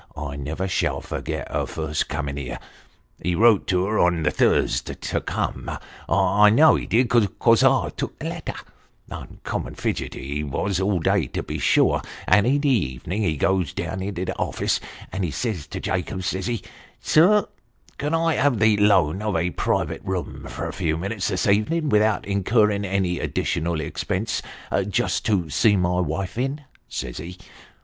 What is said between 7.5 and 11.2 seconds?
I took the letter. Uncommon fidgety he was all